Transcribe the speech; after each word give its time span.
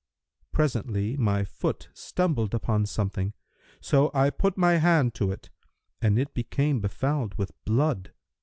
Presently, 0.51 1.15
my 1.15 1.43
foot 1.43 1.89
stumbled 1.93 2.55
upon 2.55 2.87
something; 2.87 3.33
so 3.79 4.09
I 4.15 4.31
put 4.31 4.57
my 4.57 4.77
hand 4.77 5.13
to 5.13 5.31
it, 5.31 5.51
and 6.01 6.17
it 6.17 6.33
became 6.33 6.79
befouled 6.79 7.35
with 7.37 7.51
blood. 7.65 8.11